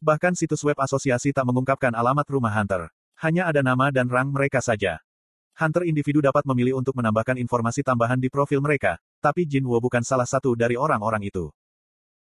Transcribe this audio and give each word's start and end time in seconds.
Bahkan 0.00 0.32
situs 0.32 0.64
web 0.64 0.80
asosiasi 0.80 1.28
tak 1.36 1.44
mengungkapkan 1.44 1.92
alamat 1.92 2.24
rumah 2.32 2.48
Hunter. 2.48 2.88
Hanya 3.20 3.52
ada 3.52 3.60
nama 3.60 3.92
dan 3.92 4.08
rang 4.08 4.32
mereka 4.32 4.64
saja. 4.64 4.96
Hunter 5.60 5.84
individu 5.84 6.24
dapat 6.24 6.48
memilih 6.48 6.80
untuk 6.80 6.96
menambahkan 6.96 7.36
informasi 7.36 7.84
tambahan 7.84 8.16
di 8.16 8.32
profil 8.32 8.64
mereka, 8.64 8.96
tapi 9.20 9.44
Jin 9.44 9.68
Wo 9.68 9.76
bukan 9.76 10.00
salah 10.00 10.24
satu 10.24 10.56
dari 10.56 10.80
orang-orang 10.80 11.28
itu. 11.28 11.52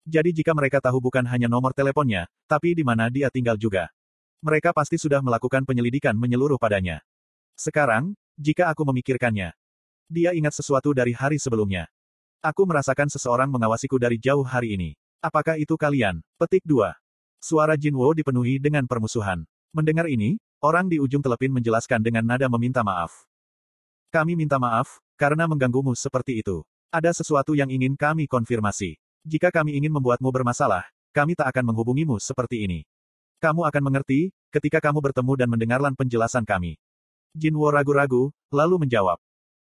Jadi 0.08 0.32
jika 0.32 0.56
mereka 0.56 0.80
tahu 0.80 0.96
bukan 0.96 1.28
hanya 1.28 1.44
nomor 1.52 1.76
teleponnya, 1.76 2.24
tapi 2.48 2.72
di 2.72 2.80
mana 2.80 3.12
dia 3.12 3.28
tinggal 3.28 3.60
juga. 3.60 3.92
Mereka 4.40 4.72
pasti 4.72 4.96
sudah 4.96 5.20
melakukan 5.20 5.68
penyelidikan 5.68 6.16
menyeluruh 6.16 6.56
padanya. 6.56 7.04
Sekarang, 7.52 8.16
jika 8.40 8.72
aku 8.72 8.88
memikirkannya, 8.88 9.52
dia 10.08 10.32
ingat 10.32 10.56
sesuatu 10.56 10.96
dari 10.96 11.12
hari 11.12 11.36
sebelumnya. 11.36 11.84
Aku 12.40 12.64
merasakan 12.64 13.12
seseorang 13.12 13.52
mengawasiku 13.52 14.00
dari 14.00 14.16
jauh 14.16 14.46
hari 14.46 14.72
ini. 14.72 14.90
Apakah 15.20 15.60
itu 15.60 15.76
kalian? 15.76 16.24
Petik 16.40 16.64
2. 16.64 16.96
Suara 17.38 17.78
Jin 17.78 17.94
Wo 17.94 18.10
dipenuhi 18.10 18.58
dengan 18.58 18.82
permusuhan. 18.90 19.46
Mendengar 19.70 20.10
ini, 20.10 20.42
orang 20.58 20.90
di 20.90 20.98
ujung 20.98 21.22
telepin 21.22 21.54
menjelaskan 21.54 22.02
dengan 22.02 22.26
nada 22.26 22.50
meminta 22.50 22.82
maaf. 22.82 23.14
Kami 24.10 24.34
minta 24.34 24.58
maaf, 24.58 24.98
karena 25.14 25.46
mengganggumu 25.46 25.94
seperti 25.94 26.42
itu. 26.42 26.66
Ada 26.90 27.14
sesuatu 27.14 27.54
yang 27.54 27.70
ingin 27.70 27.94
kami 27.94 28.26
konfirmasi. 28.26 28.98
Jika 29.22 29.54
kami 29.54 29.78
ingin 29.78 29.94
membuatmu 29.94 30.26
bermasalah, 30.34 30.82
kami 31.14 31.38
tak 31.38 31.54
akan 31.54 31.70
menghubungimu 31.70 32.18
seperti 32.18 32.66
ini. 32.66 32.82
Kamu 33.38 33.62
akan 33.70 33.82
mengerti, 33.86 34.34
ketika 34.50 34.82
kamu 34.82 34.98
bertemu 34.98 35.32
dan 35.38 35.48
mendengarkan 35.54 35.94
penjelasan 35.94 36.42
kami. 36.42 36.74
Jin 37.38 37.54
Wo 37.54 37.70
ragu-ragu, 37.70 38.34
lalu 38.50 38.82
menjawab. 38.82 39.22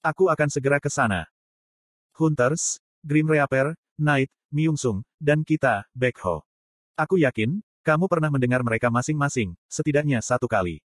Aku 0.08 0.32
akan 0.32 0.48
segera 0.48 0.80
ke 0.80 0.88
sana. 0.88 1.28
Hunters, 2.16 2.80
Grim 3.04 3.28
Reaper, 3.28 3.76
Knight, 4.00 4.32
Myungsung, 4.56 5.04
dan 5.20 5.44
kita, 5.44 5.84
Backho. 5.92 6.47
Aku 6.98 7.22
yakin, 7.22 7.62
kamu 7.86 8.10
pernah 8.10 8.34
mendengar 8.34 8.66
mereka 8.66 8.90
masing-masing, 8.90 9.54
setidaknya 9.70 10.18
satu 10.18 10.50
kali. 10.50 10.82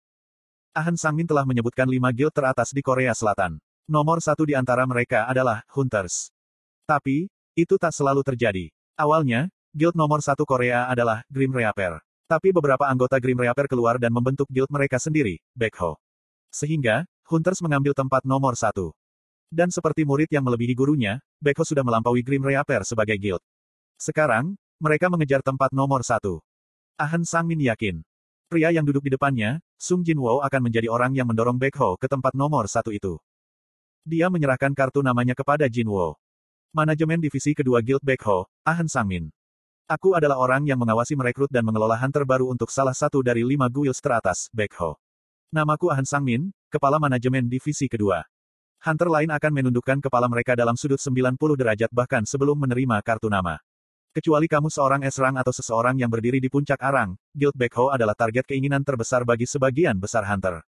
Ahn 0.70 0.95
Sangmin 0.95 1.26
telah 1.26 1.43
menyebutkan 1.43 1.90
lima 1.90 2.15
guild 2.15 2.30
teratas 2.30 2.71
di 2.71 2.79
Korea 2.79 3.10
Selatan. 3.10 3.59
Nomor 3.90 4.23
satu 4.23 4.46
di 4.46 4.54
antara 4.54 4.87
mereka 4.87 5.27
adalah 5.27 5.66
Hunters. 5.74 6.30
Tapi, 6.87 7.27
itu 7.59 7.74
tak 7.74 7.90
selalu 7.90 8.23
terjadi. 8.23 8.71
Awalnya, 8.95 9.51
guild 9.74 9.99
nomor 9.99 10.23
satu 10.23 10.46
Korea 10.46 10.87
adalah 10.87 11.27
Grim 11.27 11.51
Reaper. 11.51 11.99
Tapi 12.30 12.54
beberapa 12.54 12.87
anggota 12.87 13.18
Grim 13.18 13.43
Reaper 13.43 13.66
keluar 13.66 13.99
dan 13.99 14.15
membentuk 14.15 14.46
guild 14.46 14.71
mereka 14.71 15.02
sendiri, 15.02 15.43
Backho. 15.59 15.99
Sehingga, 16.54 17.02
Hunters 17.27 17.59
mengambil 17.66 17.99
tempat 17.99 18.23
nomor 18.23 18.54
satu. 18.54 18.95
Dan 19.51 19.74
seperti 19.74 20.07
murid 20.07 20.30
yang 20.30 20.46
melebihi 20.46 20.79
gurunya, 20.79 21.18
Baekho 21.43 21.66
sudah 21.66 21.82
melampaui 21.82 22.23
Grim 22.23 22.46
Reaper 22.46 22.87
sebagai 22.87 23.18
guild. 23.18 23.43
Sekarang, 23.99 24.54
mereka 24.77 25.09
mengejar 25.09 25.41
tempat 25.41 25.73
nomor 25.73 26.05
satu. 26.05 26.45
Ahn 26.96 27.24
Sangmin 27.24 27.60
yakin. 27.60 28.01
Pria 28.46 28.71
yang 28.71 28.87
duduk 28.87 29.05
di 29.05 29.10
depannya, 29.10 29.59
Sung 29.74 30.07
Jin 30.07 30.23
Wo 30.23 30.38
akan 30.38 30.71
menjadi 30.71 30.87
orang 30.87 31.13
yang 31.13 31.27
mendorong 31.27 31.59
Baekho 31.59 31.99
ke 31.99 32.07
tempat 32.07 32.33
nomor 32.33 32.71
satu 32.71 32.95
itu. 32.95 33.18
Dia 34.07 34.30
menyerahkan 34.30 34.71
kartu 34.71 35.02
namanya 35.02 35.35
kepada 35.35 35.66
Jin 35.66 35.91
Wo. 35.91 36.15
Manajemen 36.71 37.18
divisi 37.18 37.59
kedua 37.59 37.83
Guild 37.83 38.07
Baekho, 38.07 38.46
Ahn 38.63 38.87
Sangmin. 38.87 39.35
Aku 39.91 40.15
adalah 40.15 40.38
orang 40.38 40.63
yang 40.63 40.79
mengawasi 40.79 41.18
merekrut 41.18 41.51
dan 41.51 41.66
mengelola 41.66 41.99
hunter 41.99 42.23
baru 42.23 42.46
untuk 42.46 42.71
salah 42.71 42.95
satu 42.95 43.18
dari 43.18 43.43
lima 43.43 43.66
guilds 43.66 43.99
teratas, 43.99 44.46
Baekho. 44.55 44.95
Namaku 45.51 45.90
Ahn 45.90 46.07
Sangmin, 46.07 46.55
kepala 46.71 47.02
manajemen 47.02 47.51
divisi 47.51 47.90
kedua. 47.90 48.23
Hunter 48.87 49.11
lain 49.11 49.35
akan 49.35 49.51
menundukkan 49.51 49.99
kepala 49.99 50.30
mereka 50.30 50.55
dalam 50.55 50.79
sudut 50.79 51.02
90 51.02 51.35
derajat 51.59 51.90
bahkan 51.90 52.23
sebelum 52.23 52.55
menerima 52.55 53.02
kartu 53.02 53.27
nama. 53.27 53.59
Kecuali 54.16 54.48
kamu 54.48 54.72
seorang 54.72 55.04
esrang 55.04 55.36
atau 55.36 55.52
seseorang 55.52 55.92
yang 56.00 56.09
berdiri 56.09 56.40
di 56.40 56.48
puncak 56.48 56.80
arang, 56.80 57.20
Guild 57.36 57.52
Backho 57.52 57.92
adalah 57.92 58.16
target 58.16 58.48
keinginan 58.48 58.80
terbesar 58.80 59.28
bagi 59.28 59.45
sebagian 59.45 59.92
besar 60.00 60.24
Hunter. 60.24 60.64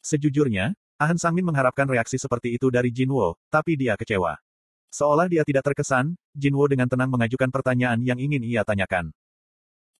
Sejujurnya, 0.00 0.72
Ahn 0.96 1.20
Sangmin 1.20 1.44
mengharapkan 1.44 1.84
reaksi 1.84 2.16
seperti 2.16 2.56
itu 2.56 2.72
dari 2.72 2.88
Jin 2.88 3.12
Wo, 3.12 3.36
tapi 3.52 3.76
dia 3.76 3.92
kecewa. 3.92 4.40
Seolah 4.88 5.28
dia 5.28 5.44
tidak 5.44 5.68
terkesan, 5.68 6.16
Jin 6.32 6.56
Wo 6.56 6.64
dengan 6.64 6.88
tenang 6.88 7.12
mengajukan 7.12 7.52
pertanyaan 7.52 8.00
yang 8.00 8.16
ingin 8.16 8.40
ia 8.40 8.64
tanyakan. 8.64 9.12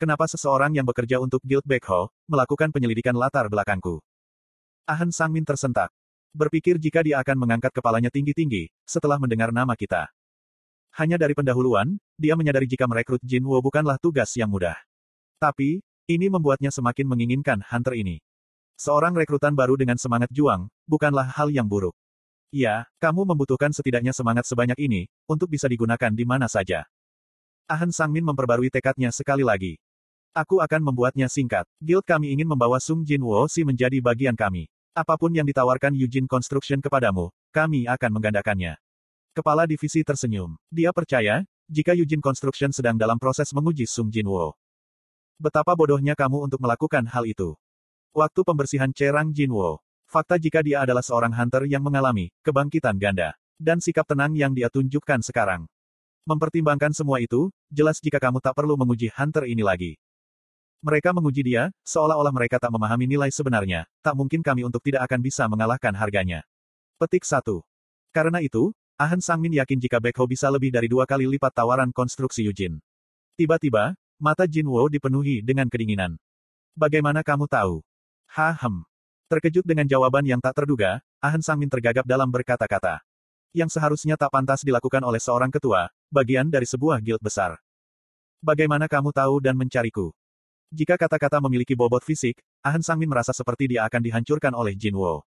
Kenapa 0.01 0.25
seseorang 0.25 0.73
yang 0.73 0.89
bekerja 0.89 1.21
untuk 1.21 1.45
Guild 1.45 1.69
Backho, 1.69 2.09
melakukan 2.25 2.73
penyelidikan 2.73 3.13
latar 3.13 3.53
belakangku? 3.53 4.01
Ahn 4.89 5.13
Sangmin 5.13 5.45
tersentak. 5.45 5.93
Berpikir 6.33 6.81
jika 6.81 7.05
dia 7.05 7.21
akan 7.21 7.37
mengangkat 7.37 7.77
kepalanya 7.77 8.09
tinggi-tinggi, 8.09 8.73
setelah 8.89 9.21
mendengar 9.21 9.53
nama 9.53 9.77
kita. 9.77 10.09
Hanya 10.93 11.17
dari 11.17 11.33
pendahuluan, 11.33 11.97
dia 12.21 12.37
menyadari 12.37 12.69
jika 12.69 12.85
merekrut 12.85 13.25
Jin 13.25 13.49
Wo 13.49 13.57
bukanlah 13.65 13.97
tugas 13.97 14.29
yang 14.37 14.53
mudah. 14.53 14.77
Tapi, 15.41 15.81
ini 16.05 16.29
membuatnya 16.29 16.69
semakin 16.69 17.09
menginginkan 17.09 17.65
Hunter 17.65 17.97
ini. 17.97 18.21
Seorang 18.77 19.17
rekrutan 19.17 19.57
baru 19.57 19.81
dengan 19.81 19.97
semangat 19.97 20.29
juang, 20.29 20.69
bukanlah 20.85 21.25
hal 21.33 21.49
yang 21.49 21.65
buruk. 21.65 21.97
Ya, 22.53 22.85
kamu 23.01 23.25
membutuhkan 23.25 23.73
setidaknya 23.73 24.13
semangat 24.13 24.45
sebanyak 24.45 24.77
ini, 24.77 25.09
untuk 25.25 25.49
bisa 25.49 25.65
digunakan 25.65 26.13
di 26.13 26.29
mana 26.29 26.45
saja. 26.45 26.85
Ahn 27.65 27.89
Sangmin 27.89 28.29
memperbarui 28.29 28.69
tekadnya 28.69 29.09
sekali 29.09 29.41
lagi. 29.41 29.81
Aku 30.37 30.61
akan 30.61 30.93
membuatnya 30.93 31.31
singkat. 31.31 31.65
Guild 31.81 32.05
kami 32.05 32.37
ingin 32.37 32.51
membawa 32.51 32.77
Sung 32.83 33.07
Jin 33.07 33.25
Wo 33.25 33.49
si 33.49 33.65
menjadi 33.65 33.97
bagian 34.05 34.37
kami. 34.37 34.69
Apa 34.93 35.17
pun 35.17 35.33
yang 35.33 35.49
ditawarkan 35.49 35.97
Eugene 35.97 36.29
Construction 36.29 36.85
kepadamu, 36.85 37.33
kami 37.49 37.89
akan 37.89 38.11
menggandakannya. 38.13 38.82
Kepala 39.33 39.65
divisi 39.65 40.05
tersenyum. 40.05 40.61
Dia 40.69 40.93
percaya, 40.93 41.41
jika 41.65 41.97
Eugene 41.97 42.21
Construction 42.21 42.69
sedang 42.69 43.01
dalam 43.01 43.17
proses 43.17 43.49
menguji 43.57 43.89
Sung 43.89 44.13
Jinwo. 44.13 44.53
Betapa 45.41 45.73
bodohnya 45.73 46.13
kamu 46.13 46.53
untuk 46.53 46.61
melakukan 46.61 47.09
hal 47.09 47.25
itu. 47.25 47.57
Waktu 48.13 48.45
pembersihan 48.45 48.93
Cerang 48.93 49.33
Jinwo. 49.33 49.81
Fakta 50.05 50.37
jika 50.37 50.61
dia 50.61 50.85
adalah 50.85 51.01
seorang 51.01 51.33
hunter 51.33 51.65
yang 51.65 51.81
mengalami 51.81 52.29
kebangkitan 52.45 53.01
ganda. 53.01 53.33
Dan 53.57 53.81
sikap 53.81 54.05
tenang 54.05 54.37
yang 54.37 54.53
dia 54.53 54.69
tunjukkan 54.69 55.25
sekarang. 55.25 55.65
Mempertimbangkan 56.29 56.93
semua 56.93 57.17
itu, 57.25 57.49
jelas 57.73 58.05
jika 58.05 58.21
kamu 58.21 58.37
tak 58.45 58.53
perlu 58.53 58.77
menguji 58.77 59.09
hunter 59.17 59.49
ini 59.49 59.65
lagi. 59.65 59.97
Mereka 60.85 61.17
menguji 61.17 61.41
dia, 61.41 61.73
seolah-olah 61.89 62.37
mereka 62.37 62.61
tak 62.61 62.69
memahami 62.69 63.09
nilai 63.09 63.33
sebenarnya, 63.33 63.89
tak 64.05 64.13
mungkin 64.13 64.45
kami 64.45 64.69
untuk 64.69 64.85
tidak 64.85 65.09
akan 65.09 65.25
bisa 65.25 65.49
mengalahkan 65.49 65.97
harganya. 65.97 66.45
Petik 67.01 67.25
1. 67.25 67.65
Karena 68.13 68.45
itu, 68.45 68.77
Ahn 69.03 69.19
Sangmin 69.19 69.51
yakin 69.59 69.83
jika 69.83 69.99
Baekho 69.99 70.23
bisa 70.31 70.47
lebih 70.47 70.71
dari 70.71 70.87
dua 70.87 71.03
kali 71.11 71.27
lipat 71.27 71.51
tawaran 71.51 71.91
konstruksi 71.91 72.47
Yujin. 72.47 72.79
Tiba-tiba, 73.35 73.99
mata 74.15 74.47
Jin 74.47 74.71
Wo 74.71 74.87
dipenuhi 74.87 75.43
dengan 75.43 75.67
kedinginan. 75.67 76.15
Bagaimana 76.79 77.27
kamu 77.27 77.51
tahu? 77.51 77.83
Hahem. 78.31 78.87
Terkejut 79.27 79.67
dengan 79.67 79.91
jawaban 79.91 80.23
yang 80.23 80.39
tak 80.39 80.55
terduga, 80.63 81.03
Ahn 81.19 81.43
Sangmin 81.43 81.67
tergagap 81.67 82.07
dalam 82.07 82.31
berkata-kata. 82.31 83.03
Yang 83.51 83.75
seharusnya 83.75 84.15
tak 84.15 84.31
pantas 84.31 84.63
dilakukan 84.63 85.03
oleh 85.03 85.19
seorang 85.19 85.51
ketua, 85.51 85.91
bagian 86.07 86.47
dari 86.47 86.71
sebuah 86.71 87.03
guild 87.03 87.19
besar. 87.19 87.59
Bagaimana 88.39 88.87
kamu 88.87 89.11
tahu 89.11 89.43
dan 89.43 89.59
mencariku? 89.59 90.15
Jika 90.71 90.95
kata-kata 90.95 91.43
memiliki 91.43 91.75
bobot 91.75 92.07
fisik, 92.07 92.39
Ahn 92.63 92.87
Sangmin 92.87 93.11
merasa 93.11 93.35
seperti 93.35 93.75
dia 93.75 93.83
akan 93.83 93.99
dihancurkan 93.99 94.55
oleh 94.55 94.79
Jin 94.79 94.95
Wo. 94.95 95.27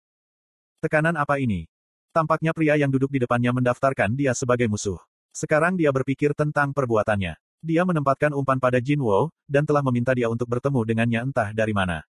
Tekanan 0.79 1.19
apa 1.19 1.43
ini? 1.43 1.67
Tampaknya 2.15 2.55
pria 2.55 2.79
yang 2.79 2.95
duduk 2.95 3.11
di 3.11 3.19
depannya 3.19 3.51
mendaftarkan 3.51 4.15
dia 4.15 4.31
sebagai 4.39 4.71
musuh. 4.71 5.03
Sekarang 5.35 5.75
dia 5.75 5.91
berpikir 5.91 6.31
tentang 6.31 6.71
perbuatannya. 6.71 7.35
Dia 7.59 7.83
menempatkan 7.83 8.31
umpan 8.31 8.63
pada 8.63 8.79
Jin 8.79 9.03
Wo, 9.03 9.35
dan 9.51 9.67
telah 9.67 9.83
meminta 9.83 10.15
dia 10.15 10.31
untuk 10.31 10.47
bertemu 10.47 10.87
dengannya 10.87 11.21
entah 11.27 11.51
dari 11.51 11.75
mana. 11.75 12.07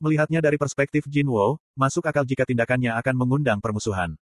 Melihatnya 0.00 0.40
dari 0.40 0.56
perspektif 0.56 1.04
Jin 1.12 1.28
Wo, 1.28 1.60
masuk 1.76 2.08
akal 2.08 2.24
jika 2.24 2.48
tindakannya 2.48 2.96
akan 2.96 3.14
mengundang 3.20 3.60
permusuhan. 3.60 4.16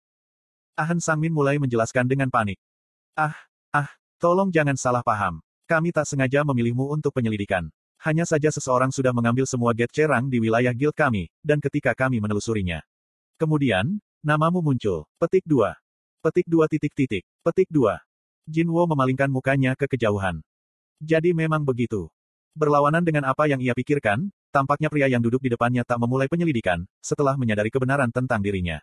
Ahn 0.80 1.04
Sangmin 1.04 1.36
mulai 1.36 1.60
menjelaskan 1.60 2.08
dengan 2.08 2.32
panik. 2.32 2.56
Ah, 3.20 3.36
ah, 3.76 3.92
tolong 4.24 4.56
jangan 4.56 4.80
salah 4.80 5.04
paham. 5.04 5.44
Kami 5.68 5.92
tak 5.92 6.08
sengaja 6.08 6.48
memilihmu 6.48 6.96
untuk 6.96 7.12
penyelidikan. 7.12 7.68
Hanya 8.00 8.24
saja 8.24 8.56
seseorang 8.56 8.96
sudah 8.96 9.12
mengambil 9.12 9.44
semua 9.44 9.76
gate 9.76 9.92
cerang 9.92 10.32
di 10.32 10.40
wilayah 10.40 10.72
guild 10.72 10.96
kami, 10.96 11.28
dan 11.44 11.60
ketika 11.60 11.92
kami 11.92 12.24
menelusurinya. 12.24 12.80
Kemudian, 13.36 14.00
namamu 14.24 14.64
muncul. 14.64 15.06
Petik 15.20 15.44
2. 15.46 15.76
Petik 16.24 16.48
2 16.48 16.72
titik 16.72 16.94
titik. 16.96 17.24
Petik 17.44 17.68
2. 17.68 18.00
Jinwo 18.48 18.88
memalingkan 18.88 19.28
mukanya 19.28 19.76
ke 19.76 19.86
kejauhan. 19.86 20.40
Jadi 21.04 21.36
memang 21.36 21.68
begitu. 21.68 22.08
Berlawanan 22.56 23.04
dengan 23.04 23.28
apa 23.28 23.46
yang 23.46 23.60
ia 23.60 23.76
pikirkan, 23.76 24.32
tampaknya 24.50 24.88
pria 24.88 25.12
yang 25.12 25.20
duduk 25.20 25.44
di 25.44 25.52
depannya 25.52 25.84
tak 25.84 26.00
memulai 26.00 26.32
penyelidikan, 26.32 26.88
setelah 27.04 27.36
menyadari 27.36 27.68
kebenaran 27.68 28.10
tentang 28.10 28.40
dirinya. 28.40 28.80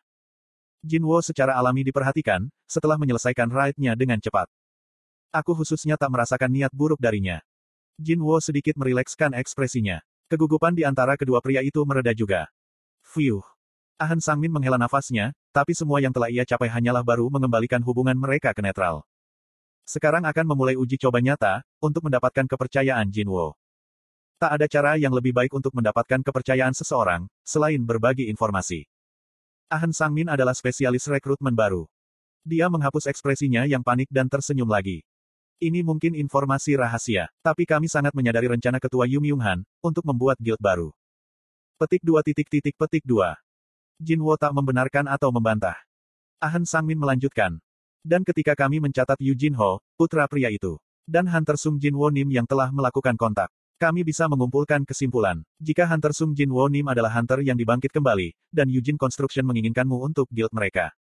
Jinwo 0.85 1.21
secara 1.25 1.57
alami 1.57 1.89
diperhatikan, 1.89 2.49
setelah 2.69 3.01
menyelesaikan 3.01 3.49
raidnya 3.49 3.97
dengan 3.97 4.21
cepat. 4.21 4.49
Aku 5.31 5.55
khususnya 5.55 5.95
tak 5.95 6.11
merasakan 6.11 6.51
niat 6.51 6.75
buruk 6.75 6.99
darinya. 6.99 7.39
Jin 8.01 8.19
Wo 8.25 8.41
sedikit 8.41 8.75
merilekskan 8.81 9.37
ekspresinya. 9.37 10.01
Kegugupan 10.27 10.73
di 10.75 10.83
antara 10.89 11.15
kedua 11.15 11.39
pria 11.39 11.61
itu 11.63 11.85
mereda 11.87 12.11
juga. 12.17 12.49
Fiuh. 13.05 13.45
Ahan 14.01 14.17
Sangmin 14.17 14.49
menghela 14.49 14.81
nafasnya, 14.81 15.37
tapi 15.53 15.77
semua 15.77 16.01
yang 16.01 16.09
telah 16.09 16.33
ia 16.33 16.41
capai 16.49 16.73
hanyalah 16.73 17.05
baru 17.05 17.29
mengembalikan 17.29 17.85
hubungan 17.85 18.17
mereka 18.17 18.57
ke 18.57 18.65
netral. 18.65 19.05
Sekarang 19.85 20.25
akan 20.25 20.47
memulai 20.49 20.73
uji 20.73 20.97
coba 20.97 21.21
nyata, 21.21 21.61
untuk 21.85 22.09
mendapatkan 22.09 22.49
kepercayaan 22.49 23.13
Jin 23.13 23.29
Wo. 23.29 23.53
Tak 24.41 24.57
ada 24.57 24.65
cara 24.73 24.97
yang 24.97 25.13
lebih 25.13 25.37
baik 25.37 25.53
untuk 25.53 25.77
mendapatkan 25.77 26.25
kepercayaan 26.25 26.73
seseorang, 26.73 27.29
selain 27.45 27.85
berbagi 27.85 28.33
informasi. 28.33 28.89
Ahan 29.69 29.93
Sangmin 29.93 30.33
adalah 30.33 30.57
spesialis 30.57 31.05
rekrutmen 31.05 31.53
baru. 31.53 31.85
Dia 32.41 32.73
menghapus 32.73 33.05
ekspresinya 33.05 33.69
yang 33.69 33.85
panik 33.85 34.09
dan 34.09 34.33
tersenyum 34.33 34.73
lagi. 34.73 35.05
Ini 35.61 35.85
mungkin 35.85 36.17
informasi 36.17 36.73
rahasia, 36.73 37.29
tapi 37.45 37.69
kami 37.69 37.85
sangat 37.85 38.17
menyadari 38.17 38.49
rencana 38.49 38.81
ketua 38.81 39.05
Yum 39.05 39.29
Yung 39.29 39.45
Han, 39.45 39.61
untuk 39.85 40.09
membuat 40.09 40.41
guild 40.41 40.57
baru. 40.57 40.89
Petik 41.77 42.01
2 42.01 42.25
titik 42.25 42.49
titik 42.49 42.81
petik 42.81 43.05
2. 43.05 43.37
Jinwo 44.01 44.33
tak 44.41 44.57
membenarkan 44.57 45.05
atau 45.13 45.29
membantah. 45.29 45.77
Ahan 46.41 46.65
Sangmin 46.65 46.97
melanjutkan. 46.97 47.61
Dan 48.01 48.25
ketika 48.25 48.57
kami 48.57 48.81
mencatat 48.81 49.21
Yu 49.21 49.37
Jinho, 49.37 49.85
putra 50.01 50.25
pria 50.25 50.49
itu, 50.49 50.81
dan 51.05 51.29
Hunter 51.29 51.61
Sung 51.61 51.77
Jinwo 51.77 52.09
Nim 52.09 52.33
yang 52.33 52.49
telah 52.49 52.73
melakukan 52.73 53.13
kontak, 53.21 53.53
kami 53.77 54.01
bisa 54.01 54.25
mengumpulkan 54.25 54.89
kesimpulan. 54.89 55.45
Jika 55.61 55.85
Hunter 55.85 56.17
Sung 56.17 56.33
Jinwo 56.33 56.65
Nim 56.73 56.89
adalah 56.89 57.13
Hunter 57.13 57.45
yang 57.45 57.61
dibangkit 57.61 57.93
kembali, 57.93 58.33
dan 58.49 58.73
Yu 58.73 58.81
Jin 58.81 58.97
Construction 58.97 59.45
menginginkanmu 59.45 60.01
untuk 60.01 60.25
guild 60.33 60.57
mereka. 60.57 60.97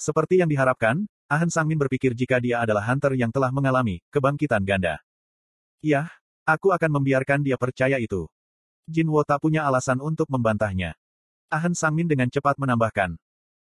Seperti 0.00 0.40
yang 0.40 0.48
diharapkan, 0.48 1.04
Ahan 1.28 1.52
Sangmin 1.52 1.76
berpikir 1.76 2.16
jika 2.16 2.40
dia 2.40 2.60
adalah 2.60 2.84
hunter 2.88 3.12
yang 3.16 3.32
telah 3.32 3.52
mengalami 3.52 4.00
kebangkitan 4.08 4.64
ganda. 4.64 5.00
Yah, 5.84 6.08
aku 6.48 6.72
akan 6.72 7.00
membiarkan 7.00 7.44
dia 7.44 7.60
percaya 7.60 8.00
itu. 8.00 8.28
Jinwo 8.88 9.20
tak 9.24 9.44
punya 9.44 9.64
alasan 9.68 10.00
untuk 10.00 10.28
membantahnya. 10.28 10.96
Ahn 11.52 11.76
Sangmin 11.76 12.08
dengan 12.08 12.28
cepat 12.28 12.56
menambahkan, 12.56 13.16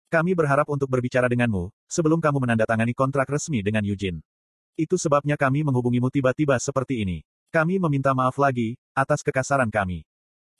kami 0.08 0.32
berharap 0.32 0.64
untuk 0.72 0.88
berbicara 0.88 1.28
denganmu, 1.28 1.68
sebelum 1.84 2.16
kamu 2.16 2.40
menandatangani 2.48 2.96
kontrak 2.96 3.28
resmi 3.28 3.60
dengan 3.60 3.84
Eugene. 3.84 4.24
Itu 4.72 4.96
sebabnya 4.96 5.36
kami 5.36 5.60
menghubungimu 5.68 6.08
tiba-tiba 6.08 6.56
seperti 6.56 7.04
ini. 7.04 7.20
Kami 7.52 7.76
meminta 7.76 8.16
maaf 8.16 8.40
lagi, 8.40 8.80
atas 8.96 9.20
kekasaran 9.20 9.68
kami. 9.68 10.08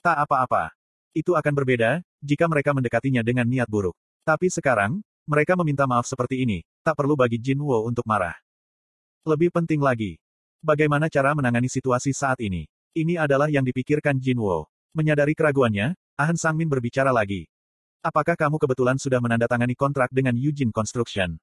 Tak 0.05 0.21
apa-apa. 0.21 0.69
Itu 1.17 1.33
akan 1.33 1.53
berbeda, 1.57 2.05
jika 2.21 2.45
mereka 2.45 2.77
mendekatinya 2.77 3.25
dengan 3.25 3.49
niat 3.49 3.65
buruk. 3.65 3.97
Tapi 4.21 4.53
sekarang, 4.53 5.01
mereka 5.25 5.57
meminta 5.57 5.89
maaf 5.89 6.05
seperti 6.05 6.45
ini, 6.45 6.61
tak 6.85 6.93
perlu 6.93 7.17
bagi 7.17 7.41
Jin 7.41 7.57
Wo 7.65 7.89
untuk 7.89 8.05
marah. 8.05 8.37
Lebih 9.25 9.49
penting 9.49 9.81
lagi, 9.81 10.21
bagaimana 10.61 11.09
cara 11.09 11.33
menangani 11.33 11.73
situasi 11.73 12.13
saat 12.13 12.37
ini? 12.37 12.69
Ini 12.93 13.17
adalah 13.17 13.49
yang 13.49 13.65
dipikirkan 13.65 14.21
Jin 14.21 14.37
Wo. 14.37 14.69
Menyadari 14.93 15.33
keraguannya, 15.33 15.97
Ahn 16.19 16.35
Sangmin 16.35 16.67
berbicara 16.67 17.15
lagi. 17.15 17.47
Apakah 18.03 18.35
kamu 18.35 18.59
kebetulan 18.59 18.99
sudah 18.99 19.23
menandatangani 19.23 19.71
kontrak 19.71 20.11
dengan 20.11 20.35
Eugene 20.35 20.75
Construction? 20.75 21.39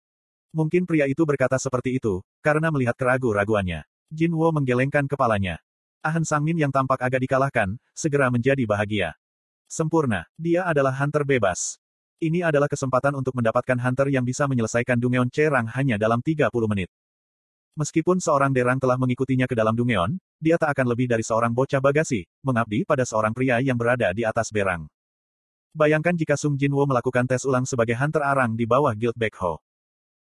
Mungkin 0.52 0.84
pria 0.84 1.08
itu 1.08 1.24
berkata 1.24 1.56
seperti 1.56 1.96
itu, 1.96 2.20
karena 2.44 2.68
melihat 2.68 2.92
keragu-raguannya. 2.92 3.88
Jin 4.12 4.36
Wo 4.36 4.52
menggelengkan 4.52 5.08
kepalanya. 5.08 5.64
Ahn 6.04 6.28
Sangmin 6.28 6.60
yang 6.60 6.68
tampak 6.68 7.00
agak 7.00 7.24
dikalahkan, 7.24 7.80
segera 7.96 8.28
menjadi 8.28 8.68
bahagia. 8.68 9.16
Sempurna, 9.64 10.28
dia 10.36 10.68
adalah 10.68 10.92
hunter 10.92 11.24
bebas. 11.24 11.80
Ini 12.20 12.44
adalah 12.44 12.68
kesempatan 12.68 13.16
untuk 13.16 13.32
mendapatkan 13.32 13.80
hunter 13.80 14.12
yang 14.12 14.28
bisa 14.28 14.44
menyelesaikan 14.44 15.00
Dungeon 15.00 15.32
Cerang 15.32 15.72
hanya 15.72 15.96
dalam 15.96 16.20
30 16.20 16.52
menit. 16.68 16.92
Meskipun 17.76 18.16
seorang 18.16 18.56
derang 18.56 18.80
telah 18.80 18.96
mengikutinya 18.96 19.44
ke 19.44 19.52
dalam 19.52 19.76
Dungeon, 19.76 20.16
dia 20.40 20.56
tak 20.56 20.72
akan 20.72 20.96
lebih 20.96 21.12
dari 21.12 21.20
seorang 21.20 21.52
bocah 21.52 21.76
bagasi, 21.76 22.24
mengabdi 22.40 22.88
pada 22.88 23.04
seorang 23.04 23.36
pria 23.36 23.60
yang 23.60 23.76
berada 23.76 24.16
di 24.16 24.24
atas 24.24 24.48
berang. 24.48 24.88
Bayangkan 25.76 26.16
jika 26.16 26.40
Sung 26.40 26.56
Jinwo 26.56 26.88
melakukan 26.88 27.28
tes 27.28 27.44
ulang 27.44 27.68
sebagai 27.68 27.92
hunter 28.00 28.24
arang 28.24 28.56
di 28.56 28.64
bawah 28.64 28.96
Guild 28.96 29.12
Backho. 29.12 29.60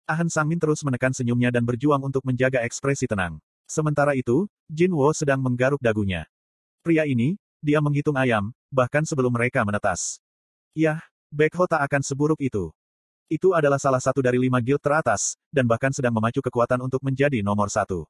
Ahn 0.04 0.28
Sangmin 0.28 0.60
terus 0.60 0.84
menekan 0.84 1.16
senyumnya 1.16 1.48
dan 1.48 1.64
berjuang 1.64 2.04
untuk 2.04 2.20
menjaga 2.28 2.60
ekspresi 2.60 3.08
tenang. 3.08 3.40
Sementara 3.64 4.12
itu, 4.12 4.44
Jinwo 4.68 5.08
sedang 5.16 5.40
menggaruk 5.40 5.80
dagunya. 5.80 6.28
Pria 6.84 7.08
ini, 7.08 7.40
dia 7.64 7.80
menghitung 7.80 8.20
ayam, 8.20 8.52
bahkan 8.68 9.00
sebelum 9.08 9.32
mereka 9.32 9.64
menetas. 9.64 10.20
Yah, 10.76 11.00
Backho 11.32 11.64
tak 11.64 11.88
akan 11.88 12.04
seburuk 12.04 12.42
itu. 12.44 12.68
Itu 13.30 13.54
adalah 13.54 13.78
salah 13.78 14.02
satu 14.02 14.18
dari 14.18 14.42
lima 14.42 14.58
guild 14.58 14.82
teratas, 14.82 15.38
dan 15.54 15.62
bahkan 15.70 15.94
sedang 15.94 16.10
memacu 16.10 16.42
kekuatan 16.42 16.82
untuk 16.82 16.98
menjadi 17.06 17.46
nomor 17.46 17.70
satu. 17.70 18.02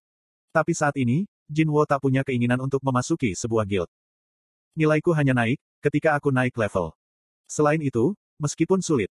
Tapi 0.48 0.72
saat 0.72 0.96
ini, 0.96 1.28
Jinwo 1.44 1.84
tak 1.84 2.00
punya 2.00 2.24
keinginan 2.24 2.56
untuk 2.64 2.80
memasuki 2.80 3.36
sebuah 3.36 3.68
guild. 3.68 3.92
Nilaiku 4.80 5.12
hanya 5.12 5.36
naik, 5.36 5.60
ketika 5.84 6.16
aku 6.16 6.32
naik 6.32 6.56
level. 6.56 6.96
Selain 7.44 7.84
itu, 7.84 8.16
meskipun 8.40 8.80
sulit. 8.80 9.12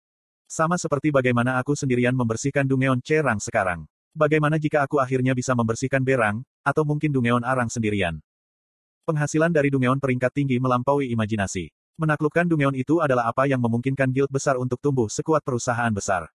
Sama 0.49 0.81
seperti 0.81 1.13
bagaimana 1.13 1.61
aku 1.61 1.77
sendirian 1.77 2.17
membersihkan 2.17 2.65
Dungeon 2.65 2.97
Cerang 3.05 3.37
sekarang. 3.37 3.85
Bagaimana 4.17 4.57
jika 4.57 4.81
aku 4.81 4.97
akhirnya 4.97 5.37
bisa 5.37 5.53
membersihkan 5.53 6.01
Berang, 6.01 6.41
atau 6.65 6.81
mungkin 6.81 7.13
Dungeon 7.13 7.45
Arang 7.45 7.69
sendirian. 7.69 8.17
Penghasilan 9.05 9.53
dari 9.53 9.69
Dungeon 9.69 10.01
peringkat 10.01 10.33
tinggi 10.33 10.57
melampaui 10.57 11.13
imajinasi. 11.13 11.69
Menaklukkan 11.99 12.47
Dungeon 12.47 12.75
itu 12.77 13.03
adalah 13.03 13.27
apa 13.27 13.47
yang 13.47 13.59
memungkinkan 13.59 14.11
guild 14.11 14.31
besar 14.31 14.55
untuk 14.55 14.79
tumbuh 14.79 15.11
sekuat 15.11 15.43
perusahaan 15.43 15.91
besar. 15.91 16.31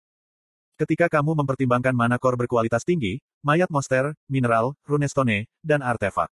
Ketika 0.75 1.07
kamu 1.07 1.39
mempertimbangkan 1.39 1.95
mana 1.95 2.19
core 2.19 2.35
berkualitas 2.35 2.83
tinggi, 2.83 3.23
mayat 3.39 3.71
monster, 3.71 4.11
mineral, 4.27 4.75
runestone, 4.83 5.47
dan 5.63 5.79
artefak. 5.79 6.27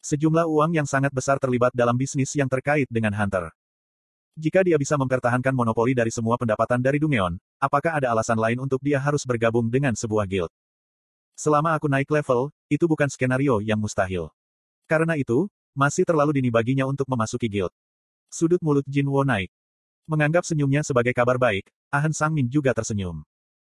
Sejumlah 0.00 0.48
uang 0.48 0.72
yang 0.72 0.88
sangat 0.88 1.12
besar 1.12 1.36
terlibat 1.36 1.76
dalam 1.76 1.94
bisnis 1.94 2.32
yang 2.32 2.48
terkait 2.48 2.88
dengan 2.88 3.12
Hunter. 3.12 3.52
Jika 4.32 4.64
dia 4.64 4.80
bisa 4.80 4.96
mempertahankan 4.96 5.52
monopoli 5.52 5.92
dari 5.92 6.08
semua 6.08 6.40
pendapatan 6.40 6.80
dari 6.80 6.96
Dungeon, 6.96 7.36
apakah 7.60 8.00
ada 8.00 8.16
alasan 8.16 8.40
lain 8.40 8.64
untuk 8.64 8.80
dia 8.80 8.96
harus 8.96 9.28
bergabung 9.28 9.68
dengan 9.68 9.92
sebuah 9.92 10.24
guild? 10.24 10.48
Selama 11.36 11.76
aku 11.76 11.84
naik 11.84 12.08
level, 12.08 12.48
itu 12.72 12.88
bukan 12.88 13.12
skenario 13.12 13.60
yang 13.60 13.76
mustahil. 13.76 14.32
Karena 14.88 15.20
itu, 15.20 15.52
masih 15.76 16.08
terlalu 16.08 16.40
dini 16.40 16.48
baginya 16.48 16.88
untuk 16.88 17.04
memasuki 17.12 17.44
guild. 17.44 17.72
Sudut 18.32 18.64
mulut 18.64 18.88
Jin 18.88 19.12
Wo 19.12 19.20
naik. 19.28 19.52
Menganggap 20.08 20.48
senyumnya 20.48 20.80
sebagai 20.80 21.12
kabar 21.12 21.36
baik, 21.36 21.68
Ahn 21.92 22.16
Sangmin 22.16 22.48
juga 22.48 22.72
tersenyum. 22.72 23.20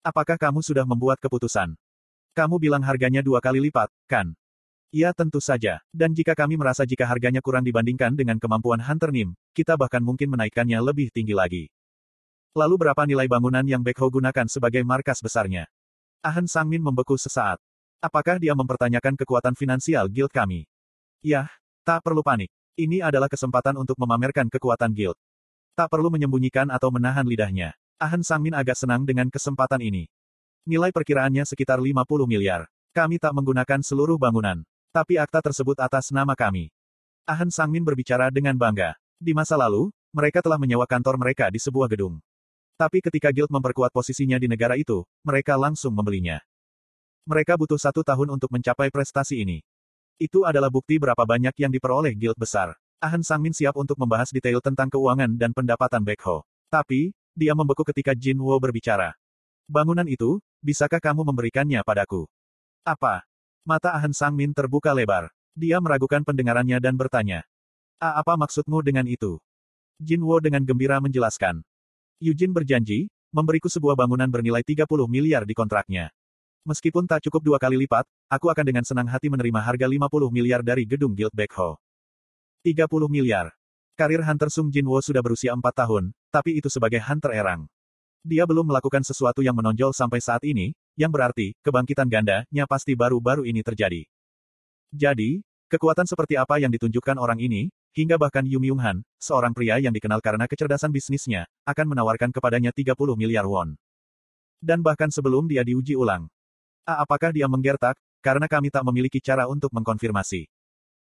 Apakah 0.02 0.34
kamu 0.34 0.66
sudah 0.66 0.82
membuat 0.82 1.22
keputusan? 1.22 1.78
Kamu 2.34 2.58
bilang 2.58 2.82
harganya 2.82 3.22
dua 3.22 3.38
kali 3.38 3.62
lipat, 3.70 3.94
kan? 4.10 4.34
Ya 4.90 5.14
tentu 5.14 5.38
saja, 5.38 5.78
dan 5.94 6.10
jika 6.10 6.34
kami 6.34 6.58
merasa 6.58 6.90
jika 6.90 7.06
harganya 7.06 7.38
kurang 7.38 7.62
dibandingkan 7.70 8.18
dengan 8.18 8.42
kemampuan 8.42 8.82
Hunter 8.82 9.14
Nim, 9.14 9.38
kita 9.54 9.78
bahkan 9.78 10.02
mungkin 10.02 10.34
menaikkannya 10.34 10.82
lebih 10.82 11.14
tinggi 11.14 11.38
lagi. 11.38 11.70
Lalu 12.58 12.82
berapa 12.82 13.06
nilai 13.06 13.30
bangunan 13.30 13.62
yang 13.62 13.86
Backho 13.86 14.10
gunakan 14.10 14.50
sebagai 14.50 14.82
markas 14.82 15.22
besarnya? 15.22 15.70
Ahn 16.26 16.50
Sangmin 16.50 16.82
membeku 16.82 17.14
sesaat. 17.14 17.62
Apakah 18.02 18.42
dia 18.42 18.58
mempertanyakan 18.58 19.14
kekuatan 19.22 19.54
finansial 19.54 20.10
guild 20.10 20.34
kami? 20.34 20.66
Yah, 21.22 21.46
tak 21.86 22.02
perlu 22.02 22.26
panik. 22.26 22.50
Ini 22.78 23.02
adalah 23.02 23.26
kesempatan 23.26 23.74
untuk 23.74 23.98
memamerkan 23.98 24.54
kekuatan 24.54 24.94
guild. 24.94 25.18
Tak 25.74 25.90
perlu 25.90 26.14
menyembunyikan 26.14 26.70
atau 26.70 26.94
menahan 26.94 27.26
lidahnya. 27.26 27.74
Ahn 27.98 28.22
Sangmin 28.22 28.54
agak 28.54 28.78
senang 28.78 29.02
dengan 29.02 29.34
kesempatan 29.34 29.82
ini. 29.82 30.06
Nilai 30.62 30.94
perkiraannya 30.94 31.42
sekitar 31.42 31.82
50 31.82 32.30
miliar. 32.30 32.70
Kami 32.94 33.18
tak 33.18 33.34
menggunakan 33.34 33.82
seluruh 33.82 34.22
bangunan. 34.22 34.62
Tapi 34.94 35.18
akta 35.18 35.42
tersebut 35.42 35.74
atas 35.82 36.14
nama 36.14 36.38
kami. 36.38 36.70
Ahn 37.26 37.50
Sangmin 37.50 37.82
berbicara 37.82 38.30
dengan 38.30 38.54
bangga. 38.54 38.94
Di 39.18 39.34
masa 39.34 39.58
lalu, 39.58 39.90
mereka 40.14 40.46
telah 40.46 40.62
menyewa 40.62 40.86
kantor 40.86 41.18
mereka 41.18 41.50
di 41.50 41.58
sebuah 41.58 41.90
gedung. 41.90 42.22
Tapi 42.78 43.02
ketika 43.02 43.34
Guild 43.34 43.50
memperkuat 43.50 43.90
posisinya 43.90 44.38
di 44.38 44.46
negara 44.46 44.78
itu, 44.78 45.02
mereka 45.26 45.58
langsung 45.58 45.98
membelinya. 45.98 46.38
Mereka 47.26 47.58
butuh 47.58 47.82
satu 47.82 48.06
tahun 48.06 48.38
untuk 48.38 48.54
mencapai 48.54 48.94
prestasi 48.94 49.42
ini. 49.42 49.66
Itu 50.18 50.50
adalah 50.50 50.74
bukti 50.74 50.98
berapa 50.98 51.22
banyak 51.22 51.54
yang 51.62 51.70
diperoleh 51.70 52.18
Guild 52.18 52.42
besar. 52.42 52.74
Ahn 52.98 53.22
Sangmin 53.22 53.54
siap 53.54 53.78
untuk 53.78 54.02
membahas 54.02 54.34
detail 54.34 54.58
tentang 54.66 54.90
keuangan 54.90 55.30
dan 55.38 55.54
pendapatan 55.54 56.02
Backho. 56.02 56.42
Tapi, 56.74 57.14
dia 57.38 57.54
membeku 57.54 57.86
ketika 57.86 58.18
Jin 58.18 58.42
Wo 58.42 58.58
berbicara. 58.58 59.14
Bangunan 59.70 60.10
itu, 60.10 60.42
bisakah 60.66 60.98
kamu 60.98 61.22
memberikannya 61.22 61.86
padaku? 61.86 62.26
Apa? 62.82 63.22
Mata 63.62 63.94
Ahn 63.94 64.10
Sangmin 64.10 64.58
terbuka 64.58 64.90
lebar. 64.90 65.30
Dia 65.54 65.78
meragukan 65.78 66.26
pendengarannya 66.26 66.82
dan 66.82 66.98
bertanya. 66.98 67.46
A 68.02 68.18
apa 68.18 68.34
maksudmu 68.34 68.82
dengan 68.82 69.06
itu? 69.06 69.38
Jin 70.02 70.26
Wo 70.26 70.42
dengan 70.42 70.66
gembira 70.66 70.98
menjelaskan. 70.98 71.62
Yujin 72.18 72.50
berjanji, 72.50 73.14
memberiku 73.30 73.70
sebuah 73.70 73.94
bangunan 73.94 74.26
bernilai 74.26 74.66
30 74.66 74.90
miliar 75.06 75.46
di 75.46 75.54
kontraknya. 75.54 76.10
Meskipun 76.68 77.08
tak 77.08 77.24
cukup 77.24 77.48
dua 77.48 77.58
kali 77.64 77.80
lipat, 77.80 78.04
aku 78.28 78.52
akan 78.52 78.68
dengan 78.68 78.84
senang 78.84 79.08
hati 79.08 79.32
menerima 79.32 79.64
harga 79.64 79.88
50 79.88 80.04
miliar 80.28 80.60
dari 80.60 80.84
gedung 80.84 81.16
Guild 81.16 81.32
Backho. 81.32 81.80
30 82.60 83.08
miliar. 83.08 83.56
Karir 83.96 84.20
Hunter 84.20 84.52
Sung 84.52 84.68
Jin 84.68 84.84
Wo 84.84 85.00
sudah 85.00 85.24
berusia 85.24 85.56
4 85.56 85.64
tahun, 85.64 86.12
tapi 86.28 86.60
itu 86.60 86.68
sebagai 86.68 87.00
Hunter 87.00 87.32
Erang. 87.40 87.72
Dia 88.20 88.44
belum 88.44 88.68
melakukan 88.68 89.00
sesuatu 89.00 89.40
yang 89.40 89.56
menonjol 89.56 89.96
sampai 89.96 90.20
saat 90.20 90.44
ini, 90.44 90.76
yang 91.00 91.08
berarti, 91.08 91.56
kebangkitan 91.64 92.12
ganda-nya 92.12 92.68
pasti 92.68 93.00
baru-baru 93.00 93.48
ini 93.48 93.64
terjadi. 93.64 94.04
Jadi, 94.92 95.40
kekuatan 95.72 96.04
seperti 96.04 96.36
apa 96.36 96.60
yang 96.60 96.76
ditunjukkan 96.76 97.16
orang 97.16 97.40
ini, 97.40 97.72
hingga 97.96 98.20
bahkan 98.20 98.44
Yum 98.44 98.68
Yung 98.68 98.84
Han, 98.84 99.08
seorang 99.24 99.56
pria 99.56 99.80
yang 99.80 99.96
dikenal 99.96 100.20
karena 100.20 100.44
kecerdasan 100.52 100.92
bisnisnya, 100.92 101.48
akan 101.64 101.96
menawarkan 101.96 102.36
kepadanya 102.36 102.76
30 102.76 102.92
miliar 103.16 103.48
won. 103.48 103.80
Dan 104.60 104.84
bahkan 104.84 105.08
sebelum 105.08 105.48
dia 105.48 105.64
diuji 105.64 105.96
ulang. 105.96 106.28
A 106.88 107.04
apakah 107.04 107.36
dia 107.36 107.52
menggertak, 107.52 108.00
karena 108.24 108.48
kami 108.48 108.72
tak 108.72 108.88
memiliki 108.88 109.20
cara 109.20 109.44
untuk 109.52 109.76
mengkonfirmasi. 109.76 110.48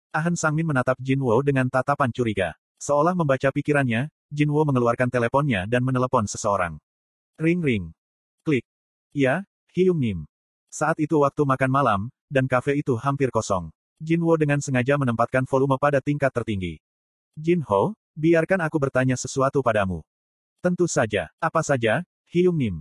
Ahn 0.10 0.34
Sangmin 0.34 0.66
menatap 0.66 0.98
Jin 0.98 1.22
Wo 1.22 1.38
dengan 1.46 1.70
tatapan 1.70 2.10
curiga. 2.10 2.58
Seolah 2.82 3.14
membaca 3.14 3.54
pikirannya, 3.54 4.10
Jin 4.34 4.50
Wo 4.50 4.66
mengeluarkan 4.66 5.14
teleponnya 5.14 5.70
dan 5.70 5.86
menelepon 5.86 6.26
seseorang. 6.26 6.82
Ring 7.38 7.62
ring. 7.62 7.94
Klik. 8.42 8.66
Ya, 9.14 9.46
Hyung 9.78 10.02
Nim. 10.02 10.20
Saat 10.74 10.98
itu 10.98 11.22
waktu 11.22 11.46
makan 11.46 11.70
malam, 11.70 12.02
dan 12.34 12.50
kafe 12.50 12.82
itu 12.82 12.98
hampir 12.98 13.30
kosong. 13.30 13.70
Jin 14.02 14.26
Wo 14.26 14.34
dengan 14.42 14.58
sengaja 14.66 14.98
menempatkan 14.98 15.46
volume 15.46 15.78
pada 15.78 16.02
tingkat 16.02 16.34
tertinggi. 16.34 16.82
Jin 17.38 17.62
Ho, 17.70 17.94
biarkan 18.18 18.66
aku 18.66 18.82
bertanya 18.82 19.14
sesuatu 19.14 19.62
padamu. 19.62 20.02
Tentu 20.66 20.90
saja, 20.90 21.30
apa 21.38 21.62
saja, 21.62 22.02
Hyung 22.34 22.58
Nim. 22.58 22.76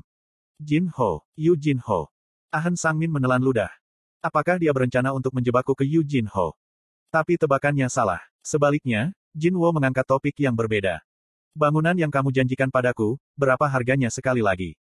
Jin 0.56 0.88
Ho, 0.96 1.20
Yu 1.36 1.52
Jin 1.52 1.84
Ahn 2.48 2.80
Sangmin 2.80 3.12
menelan 3.12 3.44
ludah. 3.44 3.68
Apakah 4.24 4.56
dia 4.56 4.72
berencana 4.72 5.12
untuk 5.12 5.36
menjebakku 5.36 5.76
ke 5.76 5.84
Yu 5.84 6.00
Jin 6.00 6.24
Ho? 6.32 6.56
Tapi 7.12 7.36
tebakannya 7.36 7.92
salah. 7.92 8.24
Sebaliknya, 8.40 9.12
Jin 9.36 9.52
Wo 9.52 9.68
mengangkat 9.68 10.08
topik 10.08 10.32
yang 10.40 10.56
berbeda. 10.56 11.04
Bangunan 11.52 11.92
yang 11.92 12.08
kamu 12.08 12.32
janjikan 12.32 12.72
padaku, 12.72 13.20
berapa 13.36 13.68
harganya 13.68 14.08
sekali 14.08 14.40
lagi? 14.40 14.80